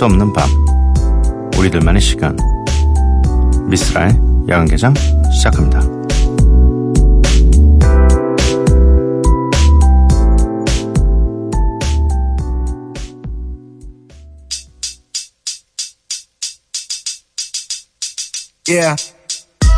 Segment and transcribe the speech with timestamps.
[0.00, 0.48] 수 없는 밤
[1.58, 2.34] 우리들만의 시간
[3.68, 4.18] 미스라의
[4.48, 4.94] 야간개장
[5.30, 5.80] 시작합니다.
[18.66, 18.96] Yeah.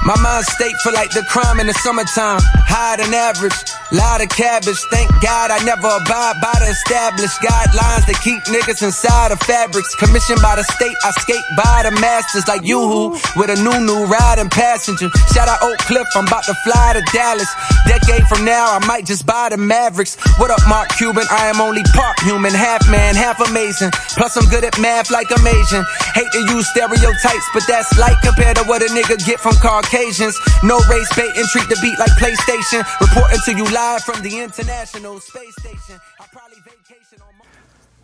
[0.04, 2.38] My mind state for like the crime in the summertime.
[2.68, 3.81] Higher than average.
[3.92, 8.80] Lot of cabbage, thank God I never abide by the established guidelines that keep niggas
[8.80, 9.92] inside of fabrics.
[10.00, 13.76] Commissioned by the state, I skate by the masters like you who with a new
[13.84, 15.12] new riding passenger.
[15.36, 17.52] Shout out Oak Cliff, I'm about to fly to Dallas.
[17.84, 20.16] Decade from now, I might just buy the Mavericks.
[20.40, 21.28] What up, Mark Cuban?
[21.28, 23.92] I am only part human, half man, half amazing.
[24.16, 25.84] Plus I'm good at math like I'm Asian.
[26.16, 30.40] Hate to use stereotypes, but that's light compared to what a nigga get from Caucasians.
[30.64, 32.88] No race baiting, treat the beat like PlayStation.
[32.96, 33.81] Reporting to you live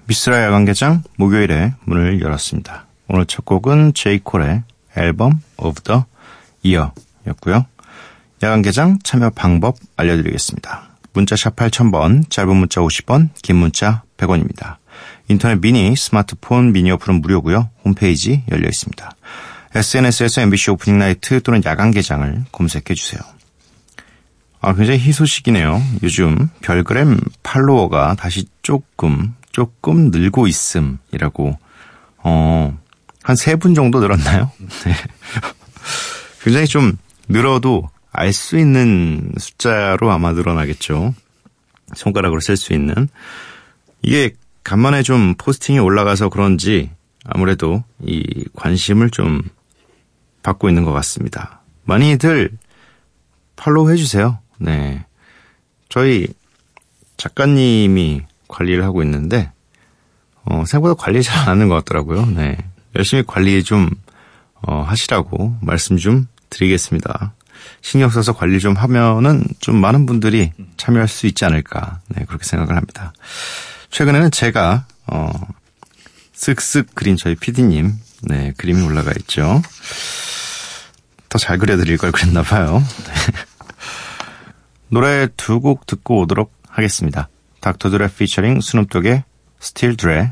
[0.06, 2.86] 미스라 야간개장 목요일에 문을 열었습니다.
[3.06, 4.64] 오늘 첫 곡은 제이콜의
[4.96, 6.06] Album of the
[6.64, 7.64] Year였고요.
[8.42, 10.88] 야간개장 참여 방법 알려드리겠습니다.
[11.12, 14.78] 문자 샵 8000번, 짧은 문자 50원, 긴 문자 100원입니다.
[15.28, 17.70] 인터넷 미니, 스마트폰 미니 어플은 무료고요.
[17.84, 19.12] 홈페이지 열려 있습니다.
[19.76, 23.20] SNS에서 MBC Opening Night 또는 야간개장을 검색해 주세요.
[24.60, 25.80] 아, 굉장히 희소식이네요.
[26.02, 31.58] 요즘 별그램 팔로워가 다시 조금, 조금 늘고 있음이라고,
[32.18, 32.78] 어,
[33.22, 34.50] 한 세 분 정도 늘었나요?
[34.84, 34.94] 네.
[36.42, 36.96] 굉장히 좀
[37.28, 41.14] 늘어도 알 수 있는 숫자로 아마 늘어나겠죠.
[41.94, 43.08] 손가락으로 셀수 있는.
[44.02, 44.32] 이게
[44.64, 46.90] 간만에 좀 포스팅이 올라가서 그런지
[47.24, 49.42] 아무래도 이 관심을 좀
[50.42, 51.60] 받고 있는 것 같습니다.
[51.84, 52.50] 많이들
[53.56, 54.38] 팔로우 해주세요.
[54.58, 55.04] 네.
[55.88, 56.28] 저희
[57.16, 59.50] 작가님이 관리를 하고 있는데,
[60.44, 62.26] 어, 생각보다 관리 잘 안 하는 것 같더라고요.
[62.26, 62.56] 네.
[62.96, 63.90] 열심히 관리 좀,
[64.62, 67.34] 어, 하시라고 말씀 좀 드리겠습니다.
[67.82, 72.00] 신경 써서 관리 좀 하면은 좀 많은 분들이 참여할 수 있지 않을까.
[72.08, 73.12] 네, 그렇게 생각을 합니다.
[73.90, 75.30] 최근에는 제가, 어,
[76.34, 77.92] 쓱쓱 그린 저희 PD님,
[78.22, 79.62] 네, 그림이 올라가 있죠.
[81.28, 82.82] 더 잘 그려드릴 걸 그랬나 봐요.
[83.04, 83.32] 네.
[84.88, 87.28] 노래 두 곡 듣고 오도록 하겠습니다.
[87.60, 89.24] 닥터 드레 피처링 스눕독의
[89.60, 90.28] Still Dre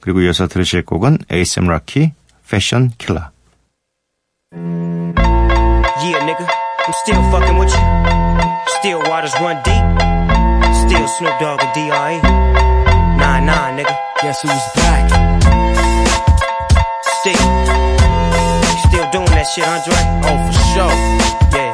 [0.00, 2.12] 그리고 이어서 들으실 곡은 ASM 락키
[2.44, 3.28] Fashion Killer
[6.02, 7.82] Yeah nigga I'm still fucking with you
[8.78, 9.84] Still waters run deep
[10.86, 12.18] Still Snoop Dogg and D.R.E.
[13.18, 15.06] Nah nah nigga Guess who's back
[17.22, 17.46] Still
[18.86, 20.94] Still doing that shit Andre Oh for sure
[21.54, 21.65] Yeah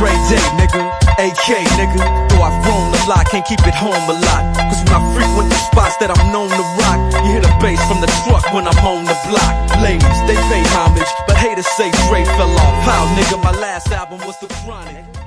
[0.00, 0.88] Dre Day, nigga.
[1.20, 2.00] AK, nigga.
[2.30, 4.56] Though I've grown a lot, can't keep it home a lot.
[4.56, 7.84] Cause when I frequent the spots that I'm known to rock, you hear the bass
[7.84, 9.52] from the truck when I'm on the block.
[9.84, 12.82] Ladies, they pay homage, but haters say Dre fell off.
[12.88, 13.44] How, nigga?
[13.44, 15.19] My last album was The Chronic.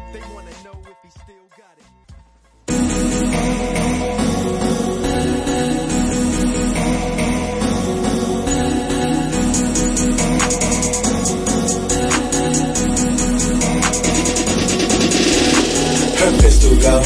[16.84, 17.00] Go.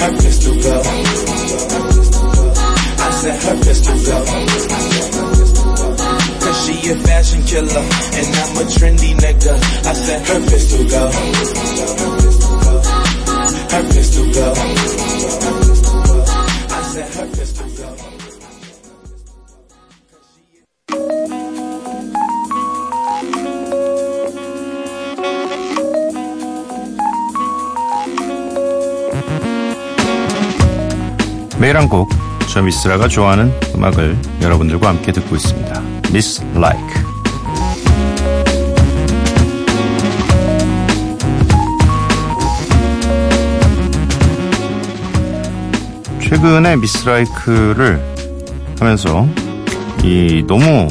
[0.00, 0.76] Her pistol go.
[2.98, 4.18] I said her pistol go.
[6.40, 7.84] Cause she a fashion killer
[8.18, 9.54] and I'm a trendy nigga.
[9.84, 11.02] I said her pistol go.
[13.72, 14.46] Her pistol go.
[16.72, 17.26] I said her
[31.60, 32.08] 매일 한 곡,
[32.48, 35.82] 저 미스라가 좋아하는 음악을 여러분들과 함께 듣고 있습니다.
[36.08, 36.80] Miss Like.
[46.22, 48.02] 최근에 미스 라이크를
[48.78, 49.28] 하면서
[50.02, 50.88] 이 너무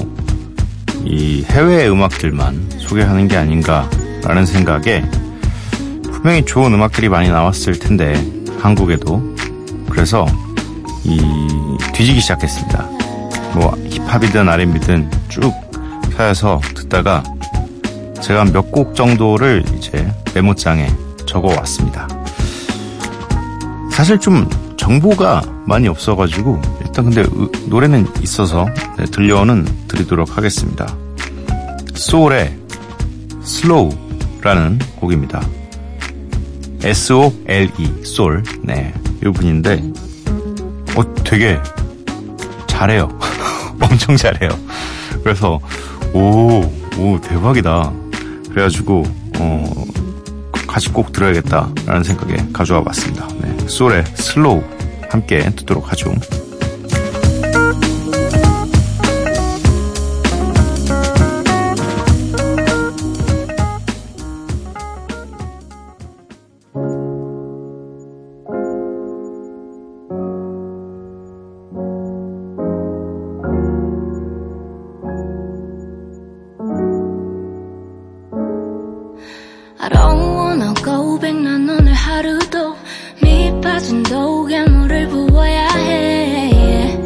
[1.04, 5.04] 이 해외 음악들만 소개하는 게 아닌가라는 생각에
[6.04, 8.14] 분명히 좋은 음악들이 많이 나왔을 텐데
[8.60, 9.36] 한국에도
[9.90, 10.28] 그래서
[11.04, 11.20] 이
[11.94, 12.84] 뒤지기 시작했습니다.
[13.56, 15.54] 뭐 힙합이든 R&B든 쭉
[16.12, 17.24] 펴서 듣다가
[18.22, 20.88] 제가 몇 곡 정도를 이제 메모장에
[21.26, 22.08] 적어 왔습니다.
[23.92, 24.48] 사실 좀
[24.78, 28.66] 정보가 많이 없어가지고 일단 근데 으, 노래는 있어서
[28.98, 30.96] 네, 들려오는 드리도록 하겠습니다.
[31.96, 32.58] SOLE의
[33.44, 35.42] Slow라는 곡입니다.
[36.84, 38.44] S-O-L-E, 솔.
[38.64, 38.94] 네.
[39.22, 39.84] 이 분인데,
[40.96, 41.60] 어, 되게
[42.68, 43.10] 잘해요.
[43.82, 44.50] 엄청 잘해요.
[45.24, 45.60] 그래서,
[46.14, 46.62] 오,
[46.98, 47.92] 오, 대박이다.
[48.50, 49.04] 그래가지고,
[49.40, 49.86] 어,
[50.68, 53.28] 같이 꼭 들어야겠다라는 생각에 가져와 봤습니다.
[53.42, 53.68] 네.
[53.68, 54.64] SOLE의 Slow
[55.10, 56.14] 함께 듣도록 하죠.
[84.10, 87.00] 밑빠진 독약물을 부어야 해.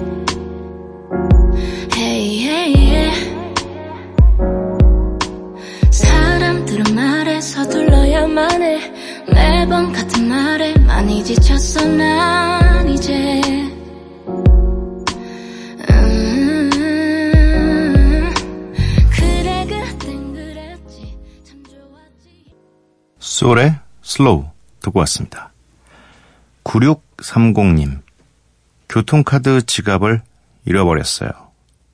[1.95, 3.35] Hey hey yeah.
[5.91, 8.93] 사람들은 말에 서둘러야만 해.
[9.27, 13.41] 매번 같은 말에 많이 지쳤어 난 이제.
[15.89, 16.69] 음,
[21.65, 22.51] 좋았지.
[23.19, 24.45] 솔의 슬로우
[24.81, 25.52] 듣고 왔습니다.
[26.63, 28.01] 9630님,
[28.89, 30.21] 교통카드 지갑을
[30.65, 31.29] 잃어버렸어요.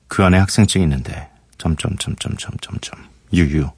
[0.08, 2.98] 그 안에 학생증이 있는데, 점점점점점점점,
[3.32, 3.70] 유유.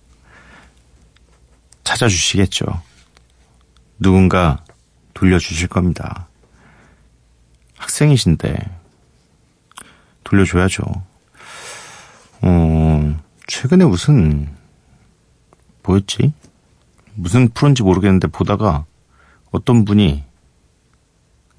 [1.85, 2.83] 찾아주시겠죠.
[3.99, 4.65] 누군가
[5.15, 6.29] 돌려주실 겁니다.
[7.77, 8.79] 학생이신데,
[10.25, 10.85] 돌려줘야죠.
[12.43, 14.55] 어, 최근에 무슨,
[15.83, 16.33] 뭐였지?
[17.15, 18.87] 무슨 프로인지 모르겠는데 보다가
[19.50, 20.25] 어떤 분이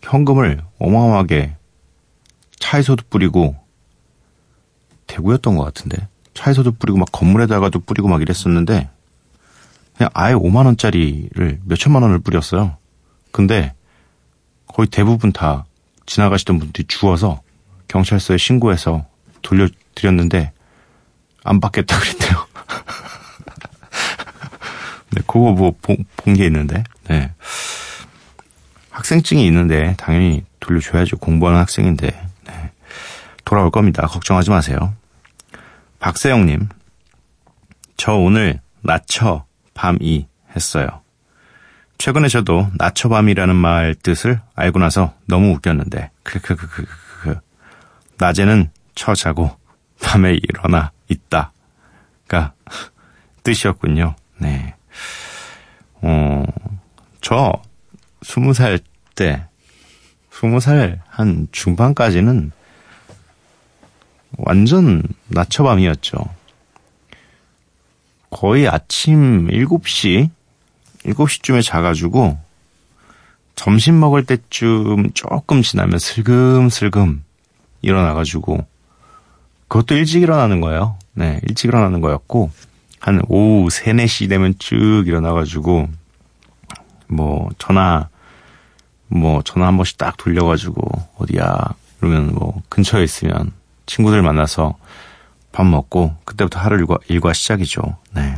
[0.04, 1.56] 현금을 어마어마하게
[2.60, 3.56] 차에서도 뿌리고
[5.08, 8.90] 대구였던 것 같은데 차에서도 뿌리고 막 건물에다가도 뿌리고 막 이랬었는데
[9.98, 12.78] 그냥 아예 5만 원짜리를 몇 천만 원을 뿌렸어요.
[13.32, 13.74] 근데
[14.68, 15.66] 거의 대부분 다
[16.06, 17.42] 지나가시던 분들이 주워서
[17.88, 19.06] 경찰서에 신고해서
[19.44, 20.52] 돌려드렸는데
[21.44, 22.48] 안 받겠다 그랬대요.
[25.12, 27.32] 네, 그거 뭐, 본 게 있는데, 네.
[29.04, 31.18] 학생증이 있는데, 당연히 돌려줘야죠.
[31.18, 32.08] 공부하는 학생인데,
[32.48, 32.72] 네.
[33.44, 34.08] 돌아올 겁니다.
[34.08, 34.94] 걱정하지 마세요.
[36.00, 36.70] 박세영님,
[37.98, 40.88] 저 오늘 낮춰 밤이 했어요.
[41.98, 47.40] 최근에 저도 낮춰 밤이라는 말 뜻을 알고 나서 너무 웃겼는데, 크크크크크.
[48.20, 49.52] 낮에는 쳐 자고,
[50.02, 52.54] 밤에 일어나 있다가
[53.44, 54.16] 뜻이었군요.
[54.38, 54.76] 네.
[56.02, 56.46] 어,
[57.20, 57.52] 저,
[58.22, 58.80] 스무 살
[59.16, 59.46] 때,
[60.32, 62.52] 스무 살한 중반까지는
[64.38, 66.18] 완전 낮춰밤이었죠.
[68.30, 70.30] 거의 아침 7시,
[71.06, 72.38] 7시쯤에 자가지고,
[73.56, 77.24] 점심 먹을 때쯤 조금 지나면 슬금슬금
[77.84, 78.66] 일어나가지고,
[79.68, 80.98] 그것도 일찍 일어나는 거예요.
[81.14, 82.52] 네, 일찍 일어나는 거였고,
[83.00, 85.90] 한 오후 3, 4시 되면 쭉 일어나가지고,
[87.08, 88.10] 뭐, 전화,
[89.08, 90.82] 뭐, 전화 한 번씩 딱 돌려가지고,
[91.18, 91.58] 어디야,
[92.00, 93.52] 그러면 뭐, 근처에 있으면
[93.86, 94.76] 친구들 만나서
[95.52, 97.98] 밥 먹고, 그때부터 하루 일과, 일과 시작이죠.
[98.14, 98.36] 네.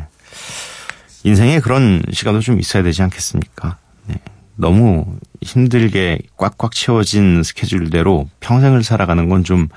[1.24, 3.78] 인생에 그런 시간도 좀 있어야 되지 않겠습니까?
[4.06, 4.16] 네.
[4.56, 9.68] 너무 힘들게 꽉꽉 채워진 스케줄대로 평생을 살아가는 건 좀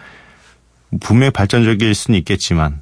[1.00, 2.80] 분명히 발전적일 수는 있겠지만,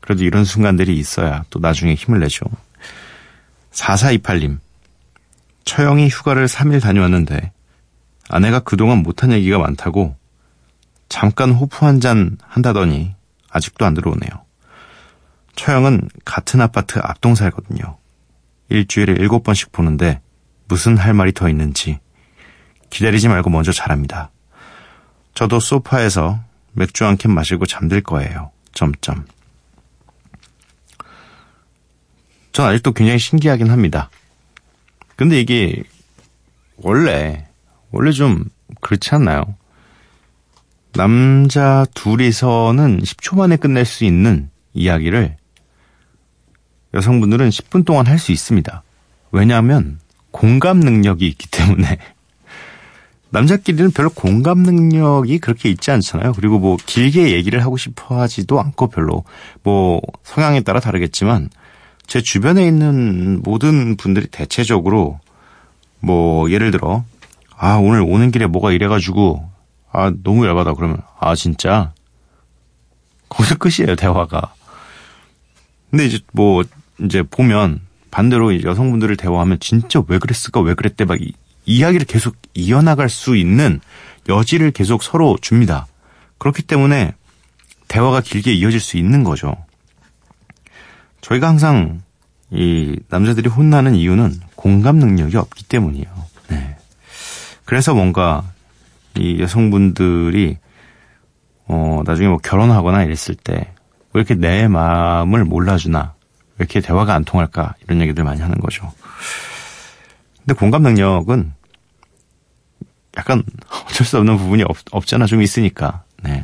[0.00, 2.44] 그래도 이런 순간들이 있어야 또 나중에 힘을 내죠.
[3.72, 4.58] 4428님.
[5.66, 7.52] 처형이 휴가를 3일 다녀왔는데
[8.30, 10.16] 아내가 그동안 못한 얘기가 많다고
[11.08, 13.14] 잠깐 호프 한 잔 한다더니
[13.50, 14.30] 아직도 안 들어오네요.
[15.56, 17.98] 처형은 같은 아파트 앞동 살거든요.
[18.68, 20.20] 일주일에 7번씩 보는데
[20.68, 21.98] 무슨 할 말이 더 있는지
[22.90, 24.30] 기다리지 말고 먼저 잘합니다.
[25.34, 26.40] 저도 소파에서
[26.72, 28.50] 맥주 한 캔 마시고 잠들 거예요.
[28.72, 29.26] 점점.
[32.52, 34.10] 전 아직도 굉장히 신기하긴 합니다.
[35.16, 35.82] 근데 이게
[36.76, 37.46] 원래
[37.90, 38.44] 원래 좀
[38.80, 39.56] 그렇지 않나요?
[40.92, 45.36] 남자 둘이서는 10초 만에 끝낼 수 있는 이야기를
[46.94, 48.82] 여성분들은 10분 동안 할 수 있습니다.
[49.32, 49.98] 왜냐하면
[50.30, 51.98] 공감 능력이 있기 때문에
[53.30, 56.32] 남자끼리는 별로 공감 능력이 그렇게 있지 않잖아요.
[56.32, 59.24] 그리고 뭐 길게 얘기를 하고 싶어 하지도 않고 별로
[59.62, 61.50] 뭐 성향에 따라 다르겠지만
[62.06, 65.20] 제 주변에 있는 모든 분들이 대체적으로
[66.00, 67.04] 뭐 예를 들어
[67.56, 69.48] 아 오늘 오는 길에 뭐가 이래가지고
[69.90, 71.92] 아 너무 열받아 그러면 아 진짜
[73.28, 74.54] 거기서 끝이에요 대화가
[75.90, 76.62] 근데 이제 뭐
[77.00, 81.32] 이제 보면 반대로 여성분들을 대화하면 진짜 왜 그랬을까 왜 그랬대 막 이,
[81.66, 83.80] 이야기를 계속 이어나갈 수 있는
[84.28, 85.86] 여지를 계속 서로 줍니다.
[86.38, 87.14] 그렇기 때문에
[87.88, 89.54] 대화가 길게 이어질 수 있는 거죠.
[91.20, 92.02] 저희가 항상
[92.50, 96.06] 이 남자들이 혼나는 이유는 공감 능력이 없기 때문이에요.
[96.48, 96.76] 네.
[97.64, 98.44] 그래서 뭔가
[99.16, 100.58] 이 여성분들이
[101.68, 103.76] 어 나중에 뭐 결혼하거나 이랬을 때
[104.16, 106.14] 왜 이렇게 내 마음을 몰라주나
[106.52, 108.90] 왜 이렇게 대화가 안 통할까 이런 얘기들 많이 하는 거죠.
[110.38, 111.52] 근데 공감 능력은
[113.18, 113.42] 약간
[113.84, 116.42] 어쩔 수 없는 부분이 없, 없잖아 좀 있으니까 네.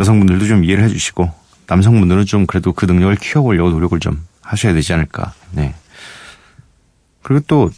[0.00, 1.30] 여성분들도 좀 이해를 해주시고
[1.68, 5.34] 남성분들은 좀 그래도 그 능력을 키워보려고 노력을 좀 하셔야 되지 않을까.
[5.52, 5.74] 네.
[7.22, 7.70] 그리고 또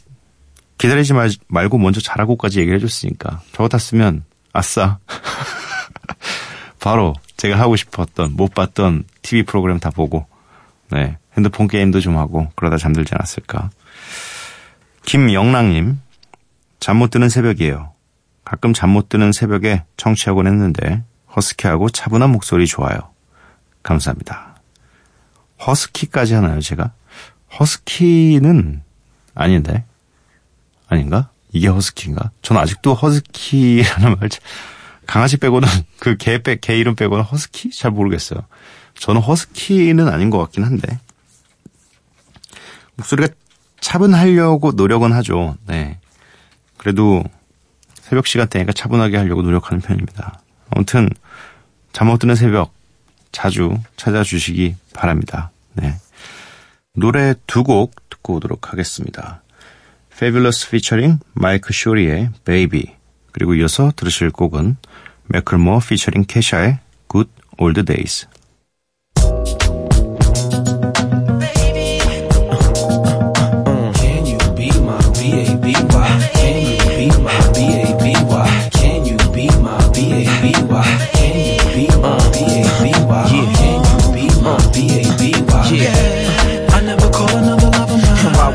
[0.79, 4.99] 기다리지 말, 말고 먼저 잘하고까지 얘기를 해줬으니까 저 같았으면 아싸
[6.81, 10.27] 바로 제가 하고 싶었던 못 봤던 TV 프로그램 다 보고
[10.91, 13.71] 네 핸드폰 게임도 좀 하고 그러다 잠들지 않았을까.
[15.05, 16.01] 김영랑님
[16.79, 17.93] 잠 못 드는 새벽이에요.
[18.45, 21.03] 가끔 잠 못 드는 새벽에 청취하곤 했는데
[21.37, 22.99] 허스키하고 차분한 목소리 좋아요.
[23.83, 24.57] 감사합니다.
[25.67, 26.93] 허스키까지 하나요, 제가?
[27.59, 28.83] 허스키는
[29.35, 29.85] 아닌데.
[30.89, 31.31] 아닌가?
[31.53, 32.31] 이게 허스키인가?
[32.43, 34.29] 저는 아직도 허스키라는 말,
[35.07, 35.69] 강아지 빼고는
[35.99, 37.71] 그 개 빼, 개 이름 빼고는 허스키?
[37.71, 38.41] 잘 모르겠어요.
[38.95, 40.99] 저는 허스키는 아닌 것 같긴 한데.
[42.97, 43.29] 목소리가
[43.81, 45.57] 차분하려고 노력은 하죠.
[45.67, 45.99] 네.
[46.77, 47.25] 그래도
[47.95, 50.41] 새벽 시간대니까 차분하게 하려고 노력하는 편입니다.
[50.71, 51.09] 아무튼
[51.93, 52.73] 잠 못 드는 새벽
[53.33, 55.51] 자주 찾아주시기 바랍니다.
[55.75, 55.95] 네.
[56.95, 59.43] 노래 두 곡 듣고 오도록 하겠습니다.
[60.13, 62.95] Fabulous featuring 마이크 쇼리의 Baby
[63.33, 64.77] 그리고 이어서 들으실 곡은
[65.29, 66.79] 매클모어 featuring 캐샤의
[67.11, 68.27] Good Old Days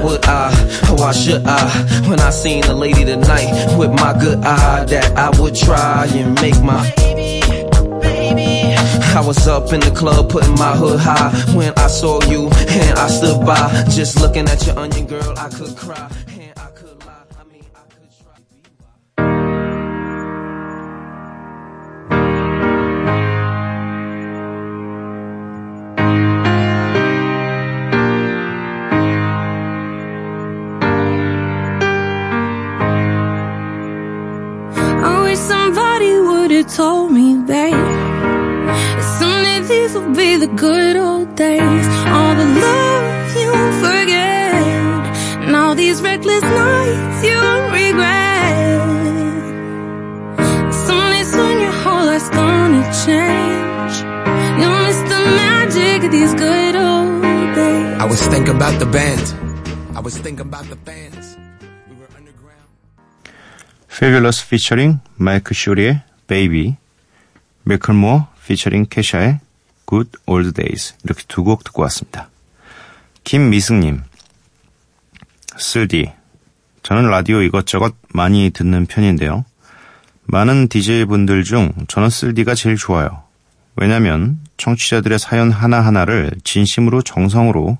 [0.05, 0.51] would I?
[0.87, 2.07] Oh, why should I?
[2.07, 6.35] When I seen a lady tonight with my good eye that I would try and
[6.41, 7.41] make my baby.
[9.17, 12.99] I was up in the club putting my hood high when I saw you and
[12.99, 16.11] I stood by just looking at your onion girl I could cry
[36.74, 37.74] told me, babe.
[39.18, 41.86] Someday these will be the good old days.
[42.10, 47.38] All the love you forget, and all these reckless nights you
[47.70, 48.56] regret.
[50.86, 53.94] Someday soon your whole life's gonna change.
[54.58, 57.22] You'll miss the magic of these good old
[57.54, 58.02] days.
[58.02, 59.26] I was thinking about the band.
[59.96, 61.36] I was thinking about the fans.
[61.88, 62.68] We were underground.
[63.88, 66.75] Fabulous featuring 마이크 쇼리의 Baby
[67.63, 69.39] 매클모어 featuring 캐샤의
[69.87, 72.29] Good Old Days 이렇게 두 곡 듣고 왔습니다.
[73.23, 74.01] 김미승님
[75.57, 76.11] 쓸디
[76.83, 79.45] 저는 라디오 이것저것 많이 듣는 편인데요.
[80.25, 83.23] 많은 DJ분들 중 저는 쓸디가 제일 좋아요.
[83.75, 87.77] 왜냐면 청취자들의 사연 하나하나를 진심으로 정성으로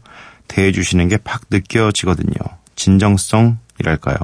[0.47, 2.33] 대해주시는 게 팍 느껴지거든요.
[2.75, 4.17] 진정성이랄까요.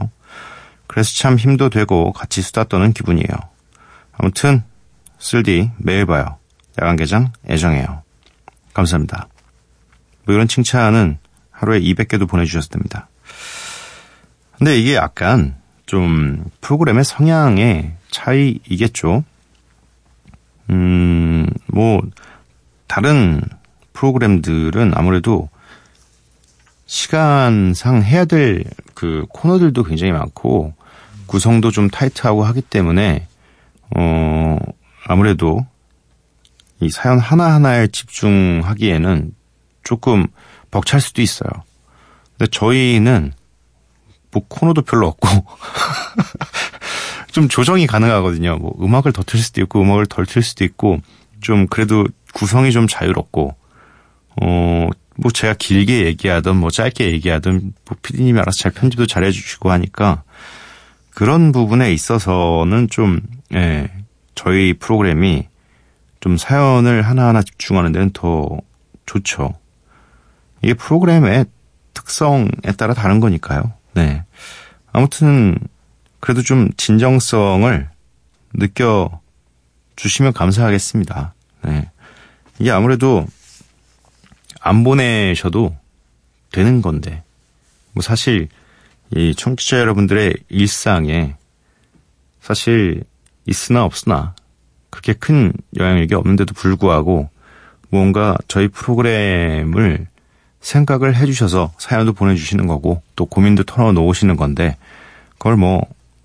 [0.88, 3.28] 그래서 참 힘도 되고 같이 수다 떠는 기분이에요.
[4.22, 4.64] 아무튼
[5.20, 6.38] 쓸디 매일 봐요.
[6.80, 8.04] 야간개장 애정해요.
[8.74, 9.28] 감사합니다.
[10.26, 11.18] 뭐 이런 칭찬은
[11.50, 13.10] 하루에 200개도 보내주셔도 됩니다.
[14.58, 19.24] 근데 이게 약간 좀 프로그램의 성향의 차이이겠죠.
[20.70, 22.02] 음, 뭐,
[22.88, 23.42] 다른
[23.94, 25.50] 프로그램들은 아무래도
[26.86, 28.64] 시간상 해야 될
[29.02, 30.76] 그 코너들도 굉장히 많고
[31.26, 33.26] 구성도 좀 타이트하고 하기 때문에
[33.98, 34.58] 어
[35.06, 35.66] 아무래도
[36.80, 39.34] 이 사연 하나하나에 집중하기에는
[39.84, 40.28] 조금
[40.72, 41.50] 벅찰 수도 있어요.
[42.38, 43.34] 근데 저희는
[44.32, 45.28] 뭐 코너도 별로 없고
[47.32, 48.58] 좀 조정이 가능하거든요.
[48.58, 51.00] 뭐 음악을 더 틀 수도 있고 음악을 덜 틀 수도 있고
[51.42, 53.56] 좀 그래도 구성이 좀 자유롭고
[54.42, 54.90] 어
[55.22, 60.24] 뭐 제가 길게 얘기하든 뭐 짧게 얘기하든 뭐 피디님이 알아서 잘 편집도 잘 해주시고 하니까
[61.12, 63.22] 그런 부분에 있어서는 좀
[63.54, 63.90] 예,
[64.36, 65.48] 저희 프로그램이
[66.20, 68.60] 좀 사연을 하나하나 집중하는 데는 더
[69.06, 69.54] 좋죠.
[70.62, 71.46] 이게 프로그램의
[71.94, 73.74] 특성에 따라 다른 거니까요.
[73.94, 74.24] 네.
[74.92, 75.58] 아무튼
[76.20, 77.90] 그래도 좀 진정성을
[78.54, 79.20] 느껴
[79.96, 81.34] 주시면 감사하겠습니다.
[81.64, 81.90] 네.
[82.60, 83.26] 이게 아무래도
[84.60, 85.76] 안 보내셔도
[86.52, 87.24] 되는 건데,
[87.94, 88.48] 뭐 사실
[89.16, 91.36] 이 청취자 여러분들의 일상에
[92.42, 93.04] 사실
[93.46, 94.36] 있으나 없으나
[94.90, 97.30] 그렇게 큰 영향력이 없는데도 불구하고
[97.90, 100.08] 무언가 저희 프로그램을
[100.62, 104.78] 생각을 해주셔서 사연도 보내주시는 거고 또 고민도 털어놓으시는 건데
[105.38, 105.82] 그걸 뭐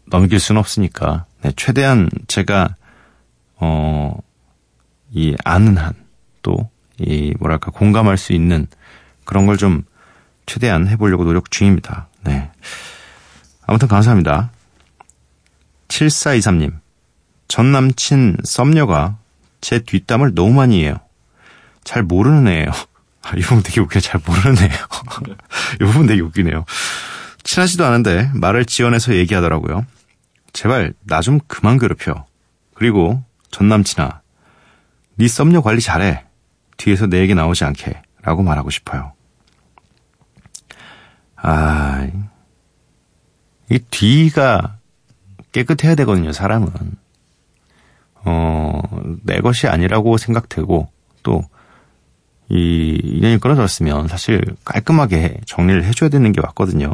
[0.07, 2.77] 넘길 수는 없으니까 네, 최대한 제가
[3.59, 4.19] 어
[5.13, 5.95] 이 아는 한
[6.43, 6.69] 또
[6.99, 8.67] 이 뭐랄까 공감할 수 있는
[9.25, 9.85] 그런 걸 좀
[10.47, 12.09] 최대한 해보려고 노력 중입니다.
[12.25, 12.51] 네.
[13.67, 14.51] 아무튼 감사합니다.
[15.89, 16.73] 7423님.
[17.49, 19.19] 전 남친 썸녀가
[19.61, 20.97] 제 뒷담을 너무 많이 해요.
[21.85, 22.71] 잘 모르는 애예요.
[23.23, 24.01] 아, 이 부분 되게 웃기네.
[24.01, 24.77] 잘 모르는 애예요.
[25.81, 26.65] 이 부분 되게 웃기네요.
[27.45, 29.87] 친하지도 않은데 말을 지어내서 얘기하더라고요.
[30.53, 32.25] 제발 나 좀 그만 괴롭혀.
[32.75, 34.21] 그리고 전 남친아,
[35.17, 36.25] 네 썸녀 관리 잘해.
[36.77, 38.03] 뒤에서 내 얘기 나오지 않게.
[38.23, 39.13] 라고 말하고 싶어요.
[41.37, 42.07] 아,
[43.71, 44.79] 이 뒤가
[45.53, 46.69] 깨끗해야 되거든요, 사람은.
[48.27, 48.83] 어,
[49.23, 50.89] 내 것이 아니라고 생각되고,
[51.23, 51.43] 또,
[52.49, 56.93] 이 인연이 끊어졌으면 사실 깔끔하게 정리를 해줘야 되는 게 맞거든요.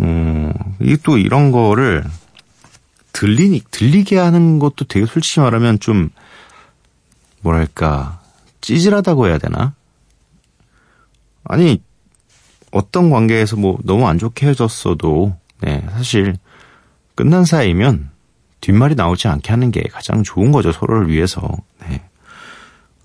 [0.00, 2.04] 음, 이게 또 이런 거를
[3.12, 6.10] 들리니, 들리게 하는 것도 되게 솔직히 말하면 좀,
[7.42, 8.20] 뭐랄까,
[8.62, 9.74] 찌질하다고 해야 되나?
[11.44, 11.82] 아니,
[12.70, 16.36] 어떤 관계에서 뭐 너무 안 좋게 헤어졌어도, 네, 사실
[17.14, 18.10] 끝난 사이면
[18.60, 21.40] 뒷말이 나오지 않게 하는 게 가장 좋은 거죠, 서로를 위해서.
[21.80, 22.02] 네.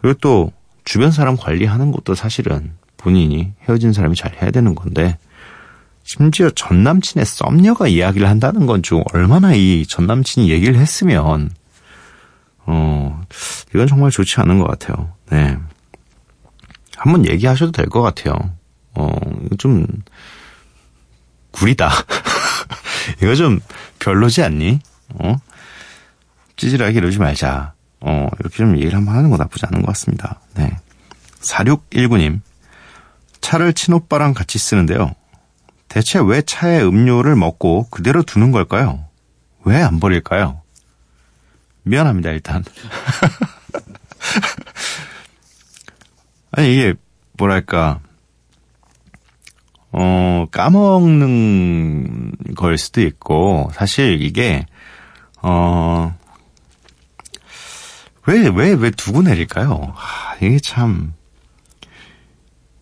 [0.02, 0.52] 그리고 또
[0.84, 5.18] 주변 사람 관리하는 것도 사실은 본인이 헤어진 사람이 잘 해야 되는 건데,
[6.04, 11.50] 심지어 전 남친의 썸녀가 이야기를 한다는 건 좀 얼마나 이 전 남친이 얘기를 했으면,
[12.68, 13.22] 어,
[13.74, 15.14] 이건 정말 좋지 않은 것 같아요.
[15.32, 15.58] 네.
[16.98, 18.34] 한번 얘기하셔도 될 것 같아요.
[18.96, 19.10] 어,
[19.58, 19.86] 좀,
[21.52, 21.90] 구리다.
[23.22, 23.60] 이거 좀
[24.00, 24.80] 별로지 않니?
[25.14, 25.36] 어?
[26.56, 27.74] 찌질하게 이러지 말자.
[28.02, 30.40] 어, 이렇게 좀 얘기를 한번 하는 거 나쁘지 않은 것 같습니다.
[30.56, 30.78] 네.
[31.42, 32.42] 4619님.
[33.42, 35.14] 차를 친오빠랑 같이 쓰는데요.
[35.88, 39.06] 대체 왜 차에 음료를 먹고 그대로 두는 걸까요?
[39.64, 40.62] 왜 안 버릴까요?
[41.84, 42.64] 미안합니다, 일단.
[46.52, 46.94] 아니, 이게,
[47.38, 48.00] 뭐랄까,
[49.92, 54.66] 어, 까먹는 걸 수도 있고, 사실 이게,
[55.48, 56.18] 어,
[58.26, 59.94] 왜, 왜, 왜 두고 내릴까요?
[59.94, 61.14] 하, 이게 참,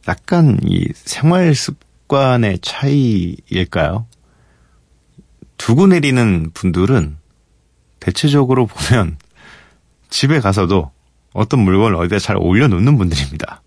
[0.08, 4.08] 약간 이 생활 습관의 차이일까요?
[5.58, 7.18] 두고 내리는 분들은
[8.00, 9.18] 대체적으로 보면
[10.10, 10.90] 집에 가서도
[11.34, 13.62] 어떤 물건을 어디다 잘 올려놓는 분들입니다.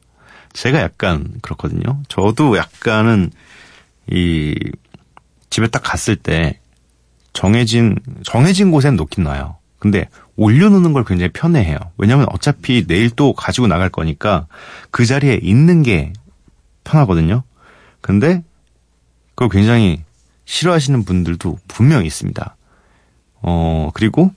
[0.54, 2.02] 제가 약간 그렇거든요.
[2.08, 3.30] 저도 약간은
[4.10, 4.54] 이
[5.50, 6.60] 집에 딱 갔을 때
[7.36, 9.56] 정해진 정해진 곳엔 놓긴 놔요.
[9.78, 11.76] 근데 올려놓는 걸 굉장히 편해해요.
[11.98, 14.46] 왜냐하면 어차피 내일 또 가지고 나갈 거니까
[14.90, 16.14] 그 자리에 있는 게
[16.84, 17.42] 편하거든요.
[18.00, 18.42] 근데
[19.34, 20.02] 그걸 굉장히
[20.46, 22.56] 싫어하시는 분들도 분명히 있습니다.
[23.42, 24.32] 어 그리고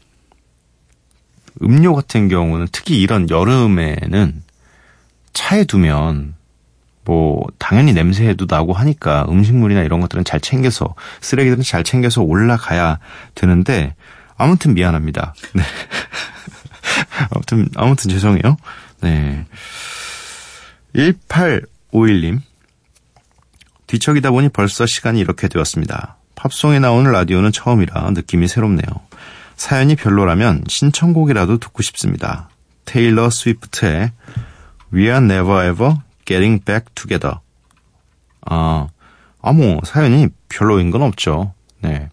[1.62, 4.44] 음료 같은 경우는 특히 이런 여름에는
[5.32, 6.36] 차에 두면
[7.10, 13.00] 뭐 당연히 냄새도 나고 하니까 음식물이나 이런 것들은 잘 챙겨서 쓰레기들은 잘 챙겨서 올라가야
[13.34, 13.96] 되는데
[14.38, 15.34] 아무튼 미안합니다.
[15.56, 15.64] 네.
[17.32, 18.58] 아무튼 아무튼 죄송해요.
[19.02, 19.44] 네.
[20.94, 22.42] 1851님
[23.88, 26.16] 뒤척이다 보니 벌써 시간이 이렇게 되었습니다.
[26.36, 28.86] 팝송에 나오는 라디오는 처음이라 느낌이 새롭네요.
[29.56, 32.50] 사연이 별로라면 신청곡이라도 듣고 싶습니다.
[32.86, 34.12] 테일러 스위프트의
[34.94, 35.96] We are never ever
[36.30, 37.40] getting back together.
[38.46, 38.88] 아,
[39.42, 41.54] 아, 뭐, 사연이 별로인 건 없죠.
[41.82, 42.10] 네.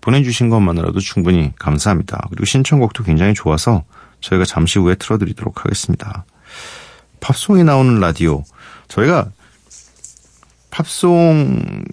[0.00, 2.26] 보내주신 것만으로도 충분히 감사합니다.
[2.30, 3.84] 그리고 신청곡도 굉장히 좋아서
[4.20, 6.24] 저희가 잠시 후에 틀어드리도록 하겠습니다.
[7.20, 8.42] 팝송이 나오는 라디오.
[8.88, 9.30] 저희가
[10.70, 11.84] 팝송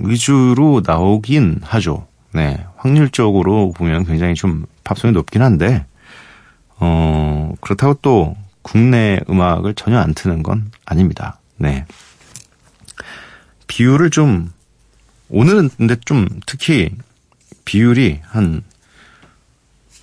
[0.00, 2.08] 위주로 나오긴 하죠.
[2.32, 2.64] 네.
[2.76, 5.84] 확률적으로 보면 굉장히 좀 팝송이 높긴 한데,
[6.78, 11.38] 어, 그렇다고 또 국내 음악을 전혀 안 트는 건 아닙니다.
[11.56, 11.86] 네.
[13.66, 14.52] 비율을 좀,
[15.28, 16.90] 오늘은 근데 좀 특히
[17.64, 18.62] 비율이 한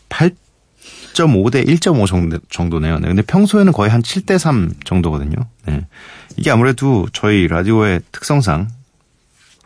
[0.09, 0.31] 8,
[1.13, 2.99] 1.5대 1.5 정도, 정도네요.
[2.99, 5.35] 네, 근데 평소에는 거의 한 7 대 3 정도거든요.
[5.65, 5.85] 네.
[6.37, 8.69] 이게 아무래도 저희 라디오의 특성상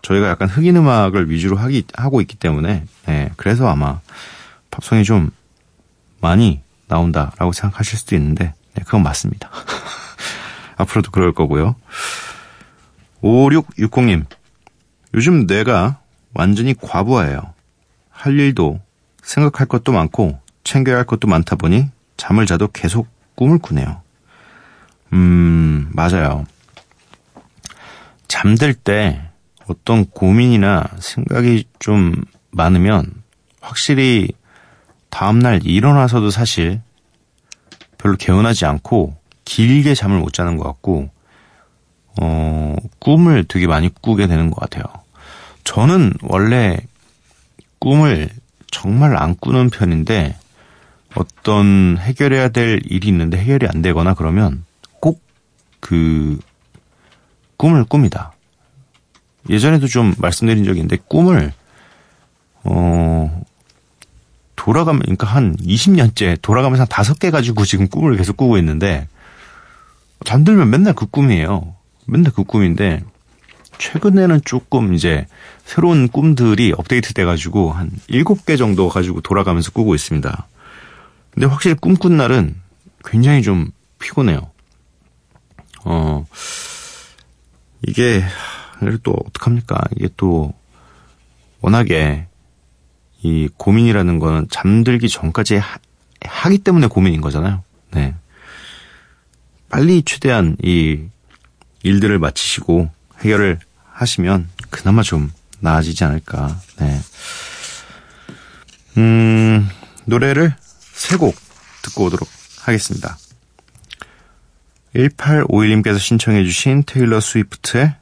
[0.02, 3.32] 저희가 약간 흑인 음악을 위주로 하기, 하고 있기 때문에, 네.
[3.36, 4.00] 그래서 아마
[4.72, 5.30] 팝송이 좀
[6.22, 9.50] 많이 나온다라고 생각하실 수도 있는데, 네, 그건 맞습니다.
[10.78, 11.76] 앞으로도 그럴 거고요.
[13.22, 14.26] 5660님.
[15.14, 16.00] 요즘 뇌가
[16.34, 17.54] 완전히 과부하예요.
[18.10, 18.80] 할 일도
[19.24, 24.02] 생각할 것도 많고 챙겨야 할 것도 많다 보니 잠을 자도 계속 꿈을 꾸네요.
[25.14, 26.46] 음, 맞아요.
[28.28, 29.22] 잠들 때
[29.68, 33.12] 어떤 고민이나 생각이 좀 많으면
[33.60, 34.30] 확실히
[35.10, 36.82] 다음날 일어나서도 사실
[38.02, 41.10] 별로 개운하지 않고 길게 잠을 못 자는 것 같고,
[42.22, 44.84] 어, 꿈을 되게 많이 꾸게 되는 것 같아요.
[45.64, 46.78] 저는 원래
[47.80, 48.30] 꿈을
[48.72, 50.38] 정말 안 꾸는 편인데,
[51.16, 54.64] 어떤 해결해야 될 일이 있는데 해결이 안 되거나 그러면
[55.02, 55.32] 꼭
[55.82, 56.40] 그
[57.58, 58.32] 꿈을 꿉니다.
[59.50, 61.52] 예전에도 좀 말씀드린 적이 있는데 꿈을
[62.64, 63.41] 어
[64.62, 69.08] 돌아가면 그러니까 한 20년째 돌아가면서 한 다섯 개 가지고 지금 꿈을 계속 꾸고 있는데
[70.24, 71.74] 잠들면 맨날 그 꿈이에요.
[72.06, 73.04] 맨날 그 꿈인데
[73.80, 75.26] 최근에는 조금 이제
[75.66, 80.48] 새로운 꿈들이 업데이트 돼가지고 한 7개 정도 가지고 돌아가면서 꾸고 있습니다.
[81.32, 82.56] 근데 확실히 꿈꾼 날은
[83.04, 84.52] 굉장히 좀 피곤해요.
[85.86, 86.28] 어,
[87.88, 88.24] 이게,
[89.02, 89.82] 또 어떡합니까?
[89.96, 90.54] 이게 또
[91.62, 92.28] 워낙에
[93.24, 95.78] 이 고민이라는 거는 잠들기 전까지 하,
[96.26, 97.64] 하기 때문에 고민인 거잖아요.
[97.92, 98.16] 네.
[99.70, 101.00] 빨리 최대한 이
[101.84, 103.60] 일들을 마치시고 해결을
[103.92, 106.60] 하시면 그나마 좀 나아지지 않을까.
[106.78, 107.00] 네.
[108.98, 109.70] 음,
[110.06, 110.56] 노래를
[110.94, 111.36] 세 곡
[111.82, 112.28] 듣고 오도록
[112.60, 113.18] 하겠습니다.
[114.96, 117.96] 1851님께서 신청해주신 테일러 스위프트의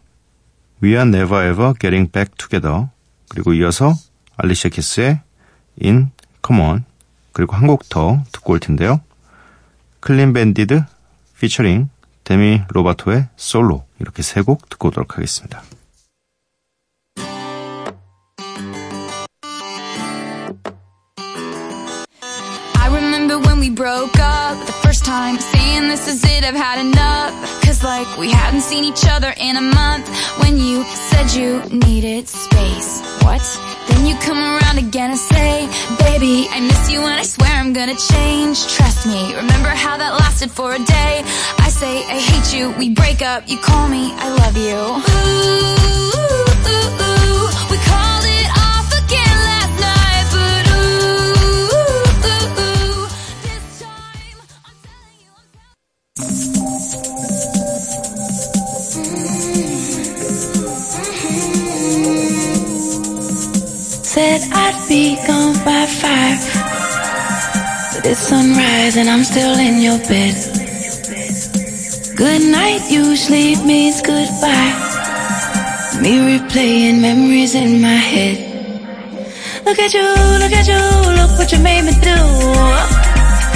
[0.83, 2.87] We are never ever getting back together.
[3.29, 3.93] 그리고 이어서
[4.41, 5.21] 알리샤 키스의
[5.83, 6.11] In
[6.45, 6.83] Come On.
[7.33, 9.01] 그리고 한 곡 더 듣고 올 텐데요.
[9.99, 10.81] Clean Bandit
[11.39, 11.89] featuring
[12.23, 15.61] Demi Lovato의 Solo 이렇게 세 곡 듣고 오도록 하겠습니다.
[33.21, 33.43] What?
[33.87, 35.67] Then you come around again and say,
[35.99, 38.67] baby, I miss you and I swear I'm gonna change.
[38.67, 41.23] Trust me, remember how that lasted for a day?
[41.59, 44.77] I say I hate you, we break up, you call me, I love you.
[44.77, 47.08] Ooh, ooh, ooh,
[64.89, 66.41] be gone by five.
[68.03, 70.33] It's sunrise and I'm still in your bed.
[72.17, 74.73] Good night usually means goodbye.
[76.01, 78.37] Me replaying memories in my head.
[79.63, 80.09] Look at you,
[80.41, 80.83] look at you,
[81.21, 82.19] look what you made me do.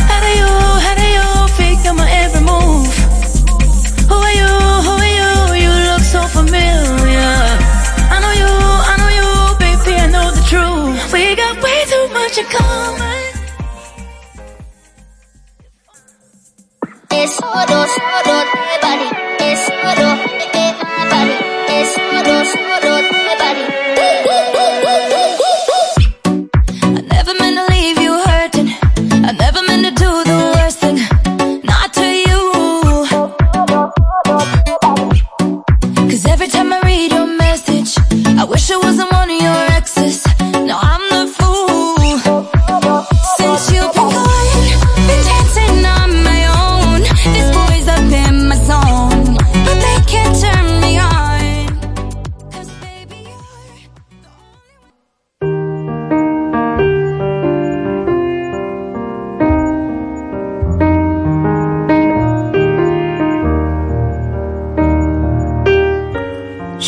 [0.10, 0.52] How do you,
[0.86, 3.03] how do you figure my every move?
[12.36, 13.14] what you It's me.
[17.12, 17.86] Es oro,
[18.26, 18.63] oro.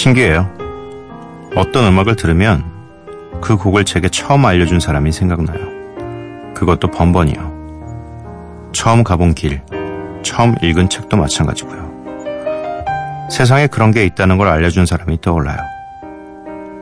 [0.06, 0.48] 신기해요.
[1.56, 2.64] 어떤 음악을 들으면
[3.42, 6.54] 그 곡을 제게 처음 알려준 사람이 생각나요.
[6.54, 8.70] 그것도 번번이요.
[8.72, 9.64] 처음 가본 길,
[10.22, 13.26] 처음 읽은 책도 마찬가지고요.
[13.32, 15.58] 세상에 그런 게 있다는 걸 알려준 사람이 떠올라요.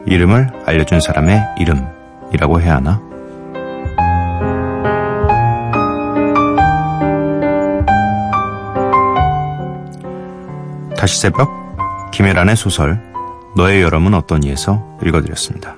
[0.05, 3.01] 이름을 알려준 사람의 이름이라고 해야 하나?
[10.97, 11.49] 다시 새벽
[12.11, 13.12] 김혜란의 소설
[13.55, 15.77] 너의 여름은 어떠니에서 읽어드렸습니다.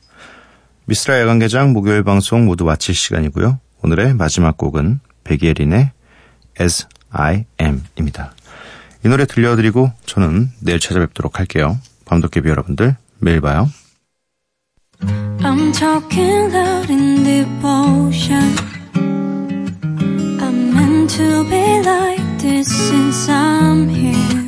[0.91, 3.61] 미스라 야간개장 목요일 방송 모두 마칠 시간이고요.
[3.81, 5.89] 오늘의 마지막 곡은 백예린의
[6.59, 8.33] As I Am입니다.
[9.05, 11.79] 이 노래 들려드리고 저는 내일 찾아뵙도록 할게요.
[12.03, 13.69] 밤도깨비 여러분들 매일 봐요.
[14.99, 18.53] I'm talking loud in devotion.
[20.41, 24.40] I'm meant to be like this since I'm here.